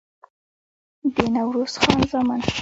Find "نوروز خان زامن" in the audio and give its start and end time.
1.33-2.41